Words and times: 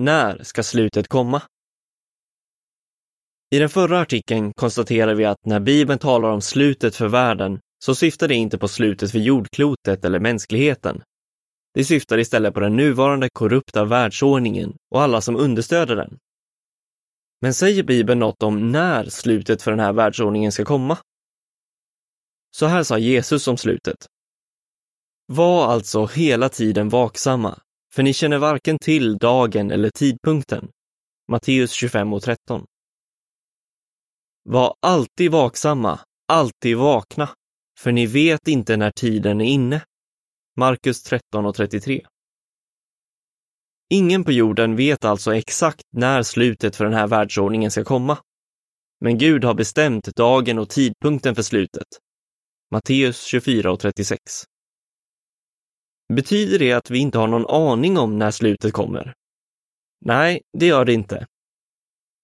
När 0.00 0.42
ska 0.42 0.62
slutet 0.62 1.08
komma? 1.08 1.42
I 3.54 3.58
den 3.58 3.68
förra 3.68 4.00
artikeln 4.00 4.52
konstaterar 4.52 5.14
vi 5.14 5.24
att 5.24 5.46
när 5.46 5.60
Bibeln 5.60 5.98
talar 5.98 6.28
om 6.28 6.40
slutet 6.40 6.96
för 6.96 7.08
världen 7.08 7.60
så 7.84 7.94
syftar 7.94 8.28
det 8.28 8.34
inte 8.34 8.58
på 8.58 8.68
slutet 8.68 9.10
för 9.10 9.18
jordklotet 9.18 10.04
eller 10.04 10.20
mänskligheten. 10.20 11.02
Det 11.74 11.84
syftar 11.84 12.18
istället 12.18 12.54
på 12.54 12.60
den 12.60 12.76
nuvarande 12.76 13.28
korrupta 13.32 13.84
världsordningen 13.84 14.76
och 14.90 15.02
alla 15.02 15.20
som 15.20 15.36
understöder 15.36 15.96
den. 15.96 16.18
Men 17.40 17.54
säger 17.54 17.82
Bibeln 17.82 18.20
något 18.20 18.42
om 18.42 18.72
när 18.72 19.04
slutet 19.04 19.62
för 19.62 19.70
den 19.70 19.80
här 19.80 19.92
världsordningen 19.92 20.52
ska 20.52 20.64
komma? 20.64 20.98
Så 22.56 22.66
här 22.66 22.82
sa 22.82 22.98
Jesus 22.98 23.48
om 23.48 23.56
slutet. 23.56 24.06
Var 25.26 25.66
alltså 25.66 26.06
hela 26.06 26.48
tiden 26.48 26.88
vaksamma, 26.88 27.58
för 27.94 28.02
ni 28.02 28.12
känner 28.12 28.38
varken 28.38 28.78
till 28.78 29.18
dagen 29.18 29.70
eller 29.70 29.90
tidpunkten. 29.90 30.70
Matteus 31.30 31.72
25 31.72 32.12
och 32.12 32.22
13. 32.22 32.66
Var 34.42 34.74
alltid 34.80 35.30
vaksamma, 35.30 36.00
alltid 36.32 36.76
vakna, 36.76 37.28
för 37.78 37.92
ni 37.92 38.06
vet 38.06 38.48
inte 38.48 38.76
när 38.76 38.90
tiden 38.90 39.40
är 39.40 39.44
inne. 39.44 39.84
Markus 40.56 41.02
13 41.02 41.46
och 41.46 41.54
33. 41.54 42.06
Ingen 43.90 44.24
på 44.24 44.32
jorden 44.32 44.76
vet 44.76 45.04
alltså 45.04 45.34
exakt 45.34 45.82
när 45.92 46.22
slutet 46.22 46.76
för 46.76 46.84
den 46.84 46.94
här 46.94 47.06
världsordningen 47.06 47.70
ska 47.70 47.84
komma. 47.84 48.18
Men 49.00 49.18
Gud 49.18 49.44
har 49.44 49.54
bestämt 49.54 50.16
dagen 50.16 50.58
och 50.58 50.68
tidpunkten 50.68 51.34
för 51.34 51.42
slutet. 51.42 51.86
Matteus 52.70 53.22
24 53.22 53.72
och 53.72 53.80
36. 53.80 54.20
Betyder 56.16 56.58
det 56.58 56.72
att 56.72 56.90
vi 56.90 56.98
inte 56.98 57.18
har 57.18 57.26
någon 57.28 57.46
aning 57.46 57.98
om 57.98 58.18
när 58.18 58.30
slutet 58.30 58.72
kommer? 58.72 59.14
Nej, 60.00 60.42
det 60.58 60.66
gör 60.66 60.84
det 60.84 60.92
inte. 60.92 61.26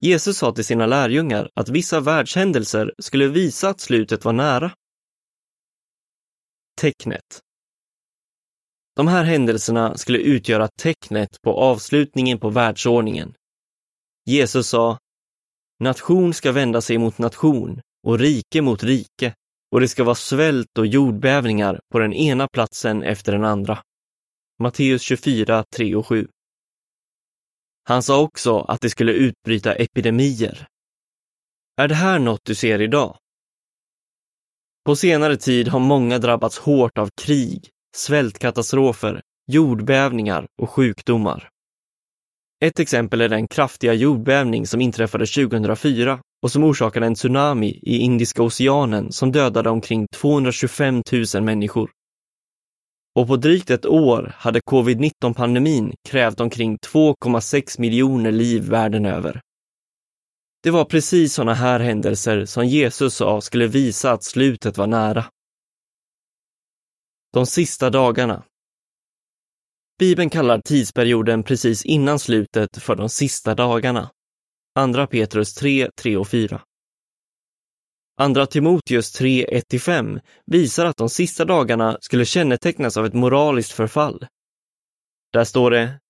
Jesus 0.00 0.38
sa 0.38 0.52
till 0.52 0.64
sina 0.64 0.86
lärjungar 0.86 1.50
att 1.54 1.68
vissa 1.68 2.00
världshändelser 2.00 2.94
skulle 2.98 3.28
visa 3.28 3.68
att 3.68 3.80
slutet 3.80 4.24
var 4.24 4.32
nära. 4.32 4.74
Tecknet 6.80 7.40
De 8.96 9.08
här 9.08 9.24
händelserna 9.24 9.96
skulle 9.96 10.18
utgöra 10.18 10.68
tecknet 10.68 11.42
på 11.42 11.52
avslutningen 11.52 12.38
på 12.38 12.50
världsordningen. 12.50 13.34
Jesus 14.26 14.68
sa, 14.68 14.98
nation 15.80 16.34
ska 16.34 16.52
vända 16.52 16.80
sig 16.80 16.98
mot 16.98 17.18
nation 17.18 17.80
och 18.06 18.18
rike 18.18 18.62
mot 18.62 18.82
rike 18.82 19.34
och 19.74 19.80
det 19.80 19.88
ska 19.88 20.04
vara 20.04 20.14
svält 20.14 20.78
och 20.78 20.86
jordbävningar 20.86 21.80
på 21.92 21.98
den 21.98 22.12
ena 22.12 22.48
platsen 22.48 23.02
efter 23.02 23.32
den 23.32 23.44
andra. 23.44 23.82
Matteus 24.62 25.02
24, 25.02 25.64
3 25.76 25.94
och 25.94 26.06
7. 26.06 26.28
Han 27.84 28.02
sa 28.02 28.20
också 28.20 28.58
att 28.58 28.80
det 28.80 28.90
skulle 28.90 29.12
utbryta 29.12 29.74
epidemier. 29.74 30.66
Är 31.76 31.88
det 31.88 31.94
här 31.94 32.18
något 32.18 32.40
du 32.44 32.54
ser 32.54 32.82
idag? 32.82 33.18
På 34.84 34.96
senare 34.96 35.36
tid 35.36 35.68
har 35.68 35.80
många 35.80 36.18
drabbats 36.18 36.58
hårt 36.58 36.98
av 36.98 37.10
krig, 37.22 37.70
svältkatastrofer, 37.96 39.22
jordbävningar 39.46 40.46
och 40.62 40.70
sjukdomar. 40.70 41.48
Ett 42.60 42.78
exempel 42.78 43.20
är 43.20 43.28
den 43.28 43.48
kraftiga 43.48 43.94
jordbävning 43.94 44.66
som 44.66 44.80
inträffade 44.80 45.26
2004 45.26 46.20
och 46.42 46.52
som 46.52 46.64
orsakade 46.64 47.06
en 47.06 47.14
tsunami 47.14 47.80
i 47.82 47.98
Indiska 47.98 48.42
oceanen 48.42 49.12
som 49.12 49.32
dödade 49.32 49.70
omkring 49.70 50.06
225 50.14 51.02
000 51.34 51.42
människor. 51.42 51.90
Och 53.16 53.26
på 53.26 53.36
drygt 53.36 53.70
ett 53.70 53.86
år 53.86 54.34
hade 54.38 54.60
covid-19-pandemin 54.60 55.94
krävt 56.08 56.40
omkring 56.40 56.76
2,6 56.76 57.80
miljoner 57.80 58.32
liv 58.32 58.68
världen 58.68 59.06
över. 59.06 59.40
Det 60.62 60.70
var 60.70 60.84
precis 60.84 61.34
sådana 61.34 61.54
här 61.54 61.80
händelser 61.80 62.44
som 62.44 62.66
Jesus 62.66 63.14
sa 63.14 63.40
skulle 63.40 63.66
visa 63.66 64.12
att 64.12 64.24
slutet 64.24 64.78
var 64.78 64.86
nära. 64.86 65.24
De 67.32 67.46
sista 67.46 67.90
dagarna. 67.90 68.42
Bibeln 69.98 70.30
kallar 70.30 70.60
tidsperioden 70.60 71.42
precis 71.42 71.84
innan 71.84 72.18
slutet 72.18 72.76
för 72.76 72.96
de 72.96 73.08
sista 73.08 73.54
dagarna. 73.54 74.10
Andra 74.74 75.06
Petrus 75.06 75.54
3, 75.54 75.90
3 75.96 76.16
och 76.16 76.28
4. 76.28 76.62
Andra 78.16 78.46
Timoteus 78.46 79.12
3, 79.12 79.46
1-5 79.46 80.20
visar 80.46 80.86
att 80.86 80.96
de 80.96 81.08
sista 81.08 81.44
dagarna 81.44 81.98
skulle 82.00 82.24
kännetecknas 82.24 82.96
av 82.96 83.06
ett 83.06 83.14
moraliskt 83.14 83.72
förfall. 83.72 84.26
Där 85.32 85.44
står 85.44 85.70
det 85.70 86.00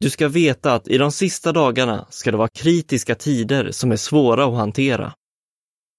Du 0.00 0.10
ska 0.10 0.28
veta 0.28 0.74
att 0.74 0.88
i 0.88 0.98
de 0.98 1.12
sista 1.12 1.52
dagarna 1.52 2.06
ska 2.10 2.30
det 2.30 2.36
vara 2.36 2.48
kritiska 2.48 3.14
tider 3.14 3.70
som 3.70 3.92
är 3.92 3.96
svåra 3.96 4.44
att 4.44 4.54
hantera. 4.54 5.14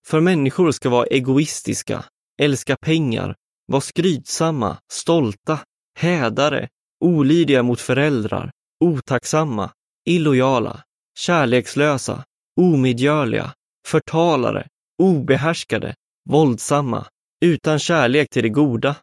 För 0.08 0.19
människor 0.19 0.72
ska 0.72 0.90
vara 0.90 1.06
egoistiska, 1.06 2.06
älska 2.41 2.75
pengar, 2.75 3.35
vara 3.68 3.81
skrytsamma, 3.81 4.78
stolta, 4.91 5.59
hädare, 5.97 6.69
olydiga 7.06 7.63
mot 7.63 7.81
föräldrar, 7.81 8.52
otacksamma, 8.85 9.72
illojala, 10.06 10.84
kärlekslösa, 11.19 12.24
omedgörliga, 12.62 13.53
förtalare, 13.88 14.68
obehärskade, 15.02 15.96
våldsamma, 16.30 17.08
utan 17.46 17.80
kärlek 17.80 18.30
till 18.30 18.44
det 18.44 18.50
goda, 18.50 18.96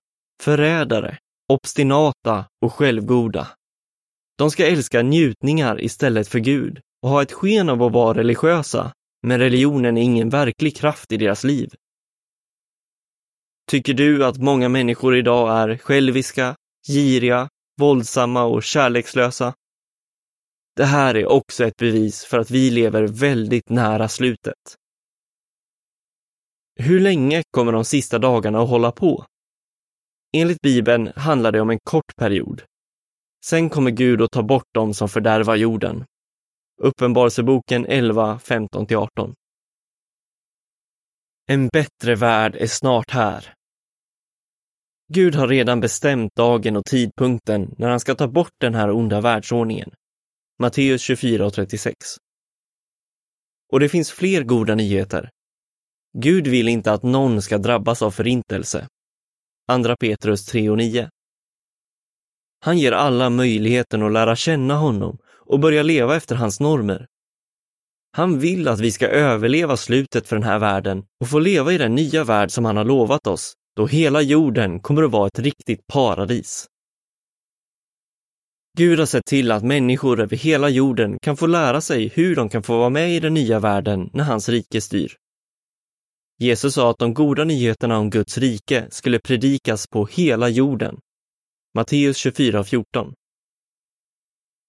förrädare, 0.42 1.18
obstinata 1.52 2.44
och 2.64 2.72
självgoda. 2.72 3.48
De 4.38 4.50
ska 4.50 4.66
älska 4.66 5.02
njutningar 5.02 5.80
istället 5.84 6.28
för 6.28 6.38
Gud 6.38 6.80
och 7.02 7.08
ha 7.08 7.22
ett 7.22 7.32
sken 7.32 7.68
av 7.68 7.82
att 7.82 7.92
vara 7.92 8.18
religiösa, 8.18 8.92
men 9.26 9.38
religionen 9.38 9.98
är 9.98 10.02
ingen 10.02 10.28
verklig 10.28 10.76
kraft 10.76 11.12
i 11.12 11.16
deras 11.16 11.44
liv. 11.44 11.74
Tycker 13.70 13.94
du 13.94 14.24
att 14.24 14.38
många 14.38 14.68
människor 14.68 15.16
idag 15.16 15.58
är 15.58 15.76
själviska, 15.76 16.56
giriga, 16.88 17.48
våldsamma 17.80 18.44
och 18.44 18.62
kärlekslösa? 18.62 19.54
Det 20.76 20.84
här 20.84 21.14
är 21.16 21.26
också 21.26 21.64
ett 21.64 21.76
bevis 21.76 22.24
för 22.24 22.38
att 22.38 22.50
vi 22.50 22.70
lever 22.70 23.02
väldigt 23.02 23.68
nära 23.68 24.08
slutet. 24.08 24.76
Hur 26.76 27.00
länge 27.00 27.42
kommer 27.50 27.72
de 27.72 27.84
sista 27.84 28.18
dagarna 28.18 28.62
att 28.62 28.68
hålla 28.68 28.92
på? 28.92 29.24
Enligt 30.36 30.60
Bibeln 30.60 31.12
handlar 31.16 31.52
det 31.52 31.60
om 31.60 31.70
en 31.70 31.78
kort 31.84 32.16
period. 32.16 32.62
Sen 33.44 33.70
kommer 33.70 33.90
Gud 33.90 34.22
att 34.22 34.30
ta 34.30 34.42
bort 34.42 34.74
dem 34.74 34.94
som 34.94 35.08
fördärvar 35.08 35.56
jorden. 35.56 36.04
Uppenbarelseboken 36.82 37.86
11, 37.86 38.38
15-18. 38.42 39.34
En 41.46 41.68
bättre 41.68 42.14
värld 42.14 42.56
är 42.56 42.66
snart 42.66 43.10
här. 43.10 43.54
Gud 45.08 45.34
har 45.34 45.48
redan 45.48 45.80
bestämt 45.80 46.36
dagen 46.36 46.76
och 46.76 46.84
tidpunkten 46.84 47.74
när 47.78 47.88
han 47.88 48.00
ska 48.00 48.14
ta 48.14 48.28
bort 48.28 48.52
den 48.60 48.74
här 48.74 48.90
onda 48.90 49.20
världsordningen. 49.20 49.90
Matteus 50.58 51.02
24 51.02 51.46
och 51.46 51.52
36. 51.52 51.96
Och 53.72 53.80
det 53.80 53.88
finns 53.88 54.12
fler 54.12 54.42
goda 54.42 54.74
nyheter. 54.74 55.30
Gud 56.18 56.46
vill 56.46 56.68
inte 56.68 56.92
att 56.92 57.02
någon 57.02 57.42
ska 57.42 57.58
drabbas 57.58 58.02
av 58.02 58.10
förintelse. 58.10 58.88
Andra 59.68 59.96
Petrus 59.96 60.46
3 60.46 60.70
och 60.70 60.76
9. 60.76 61.08
Han 62.60 62.78
ger 62.78 62.92
alla 62.92 63.30
möjligheten 63.30 64.02
att 64.02 64.12
lära 64.12 64.36
känna 64.36 64.74
honom 64.74 65.18
och 65.26 65.60
börja 65.60 65.82
leva 65.82 66.16
efter 66.16 66.36
hans 66.36 66.60
normer. 66.60 67.06
Han 68.12 68.38
vill 68.38 68.68
att 68.68 68.80
vi 68.80 68.90
ska 68.90 69.08
överleva 69.08 69.76
slutet 69.76 70.28
för 70.28 70.36
den 70.36 70.42
här 70.42 70.58
världen 70.58 71.04
och 71.20 71.28
få 71.28 71.38
leva 71.38 71.72
i 71.72 71.78
den 71.78 71.94
nya 71.94 72.24
värld 72.24 72.50
som 72.50 72.64
han 72.64 72.76
har 72.76 72.84
lovat 72.84 73.26
oss, 73.26 73.54
då 73.76 73.86
hela 73.86 74.22
jorden 74.22 74.80
kommer 74.80 75.02
att 75.02 75.10
vara 75.10 75.26
ett 75.26 75.38
riktigt 75.38 75.86
paradis. 75.86 76.66
Gud 78.78 78.98
har 78.98 79.06
sett 79.06 79.26
till 79.26 79.52
att 79.52 79.64
människor 79.64 80.20
över 80.20 80.36
hela 80.36 80.68
jorden 80.68 81.18
kan 81.22 81.36
få 81.36 81.46
lära 81.46 81.80
sig 81.80 82.08
hur 82.08 82.36
de 82.36 82.48
kan 82.48 82.62
få 82.62 82.78
vara 82.78 82.90
med 82.90 83.16
i 83.16 83.20
den 83.20 83.34
nya 83.34 83.60
världen 83.60 84.10
när 84.12 84.24
hans 84.24 84.48
rike 84.48 84.80
styr. 84.80 85.16
Jesus 86.38 86.74
sa 86.74 86.90
att 86.90 86.98
de 86.98 87.14
goda 87.14 87.44
nyheterna 87.44 87.98
om 87.98 88.10
Guds 88.10 88.38
rike 88.38 88.86
skulle 88.90 89.18
predikas 89.18 89.86
på 89.86 90.06
hela 90.06 90.48
jorden. 90.48 90.98
Matteus 91.74 92.26
24.14. 92.26 93.14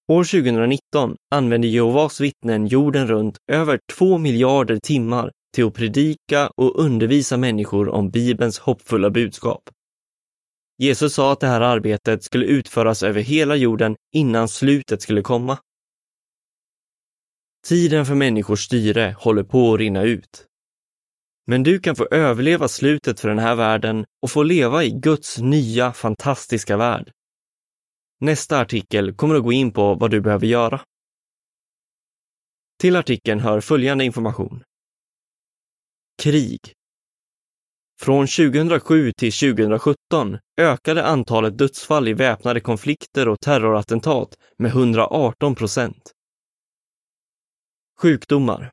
År 0.08 0.24
2019 0.24 1.16
använde 1.30 1.66
Jehovas 1.66 2.20
vittnen 2.20 2.66
jorden 2.66 3.06
runt 3.06 3.38
över 3.52 3.78
två 3.92 4.18
miljarder 4.18 4.78
timmar 4.82 5.30
till 5.56 5.66
att 5.66 5.74
predika 5.74 6.50
och 6.56 6.80
undervisa 6.80 7.36
människor 7.36 7.88
om 7.88 8.10
Bibelns 8.10 8.58
hoppfulla 8.58 9.10
budskap. 9.10 9.70
Jesus 10.78 11.14
sa 11.14 11.32
att 11.32 11.40
det 11.40 11.46
här 11.46 11.60
arbetet 11.60 12.24
skulle 12.24 12.46
utföras 12.46 13.02
över 13.02 13.20
hela 13.20 13.56
jorden 13.56 13.96
innan 14.14 14.48
slutet 14.48 15.02
skulle 15.02 15.22
komma. 15.22 15.58
Tiden 17.66 18.06
för 18.06 18.14
människors 18.14 18.64
styre 18.64 19.16
håller 19.18 19.42
på 19.42 19.74
att 19.74 19.80
rinna 19.80 20.02
ut. 20.02 20.46
Men 21.46 21.62
du 21.62 21.78
kan 21.78 21.96
få 21.96 22.06
överleva 22.10 22.68
slutet 22.68 23.20
för 23.20 23.28
den 23.28 23.38
här 23.38 23.54
världen 23.54 24.04
och 24.22 24.30
få 24.30 24.42
leva 24.42 24.84
i 24.84 24.90
Guds 24.90 25.38
nya 25.38 25.92
fantastiska 25.92 26.76
värld. 26.76 27.10
Nästa 28.20 28.60
artikel 28.60 29.14
kommer 29.14 29.34
att 29.34 29.42
gå 29.42 29.52
in 29.52 29.72
på 29.72 29.94
vad 29.94 30.10
du 30.10 30.20
behöver 30.20 30.46
göra. 30.46 30.80
Till 32.80 32.96
artikeln 32.96 33.40
hör 33.40 33.60
följande 33.60 34.04
information. 34.04 34.62
Krig. 36.22 36.60
Från 38.00 38.26
2007 38.26 39.12
till 39.12 39.32
2017 39.32 40.38
ökade 40.56 41.04
antalet 41.04 41.58
dödsfall 41.58 42.08
i 42.08 42.12
väpnade 42.12 42.60
konflikter 42.60 43.28
och 43.28 43.40
terrorattentat 43.40 44.38
med 44.58 44.70
118 44.70 45.54
procent. 45.54 46.12
Sjukdomar. 48.00 48.70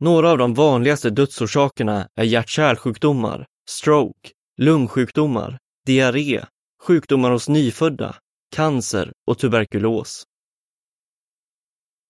Några 0.00 0.30
av 0.30 0.38
de 0.38 0.54
vanligaste 0.54 1.10
dödsorsakerna 1.10 2.08
är 2.14 2.24
hjärt-kärlsjukdomar, 2.24 3.46
stroke, 3.68 4.30
lungsjukdomar, 4.56 5.58
diarré, 5.86 6.44
sjukdomar 6.82 7.30
hos 7.30 7.48
nyfödda, 7.48 8.16
cancer 8.54 9.12
och 9.26 9.38
tuberkulos. 9.38 10.24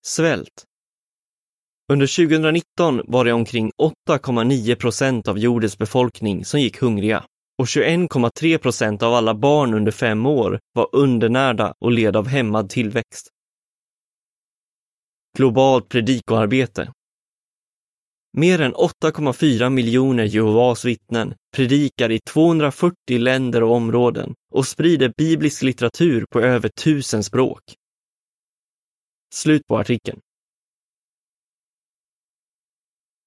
Svält. 0.06 0.64
Under 1.90 2.06
2019 2.06 3.02
var 3.04 3.24
det 3.24 3.32
omkring 3.32 3.70
8,9 4.08 4.74
procent 4.74 5.28
av 5.28 5.38
jordens 5.38 5.78
befolkning 5.78 6.44
som 6.44 6.60
gick 6.60 6.78
hungriga 6.78 7.24
och 7.58 7.64
21,3 7.66 8.58
procent 8.58 9.02
av 9.02 9.14
alla 9.14 9.34
barn 9.34 9.74
under 9.74 9.92
fem 9.92 10.26
år 10.26 10.60
var 10.72 10.88
undernärda 10.92 11.74
och 11.80 11.92
led 11.92 12.16
av 12.16 12.26
hämmad 12.26 12.70
tillväxt. 12.70 13.28
Globalt 15.36 15.88
predikoarbete. 15.88 16.92
Mer 18.38 18.60
än 18.60 18.74
8,4 18.74 19.70
miljoner 19.70 20.24
Jehovas 20.24 20.84
vittnen 20.84 21.34
predikar 21.56 22.10
i 22.10 22.20
240 22.20 23.18
länder 23.18 23.62
och 23.62 23.74
områden 23.74 24.34
och 24.54 24.66
sprider 24.66 25.12
biblisk 25.16 25.62
litteratur 25.62 26.24
på 26.30 26.40
över 26.40 26.68
tusen 26.68 27.24
språk. 27.24 27.62
Slut 29.34 29.66
på 29.66 29.78
artikeln. 29.78 30.20